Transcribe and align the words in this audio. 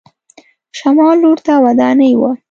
شمال 0.77 1.15
لور 1.23 1.37
ته 1.45 1.53
ودانۍ 1.65 2.13
وه. 2.19 2.31